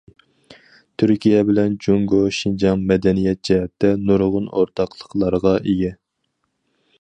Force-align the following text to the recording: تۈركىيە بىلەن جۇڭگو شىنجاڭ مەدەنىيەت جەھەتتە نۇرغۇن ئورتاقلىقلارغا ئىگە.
تۈركىيە 1.01 1.43
بىلەن 1.49 1.75
جۇڭگو 1.85 2.21
شىنجاڭ 2.37 2.87
مەدەنىيەت 2.93 3.43
جەھەتتە 3.51 3.93
نۇرغۇن 4.07 4.49
ئورتاقلىقلارغا 4.55 5.55
ئىگە. 5.61 5.93